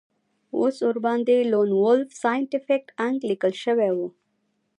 [0.57, 4.07] اوس ورباندې لون وولف سایینټیفیک انک لیکل شوي وو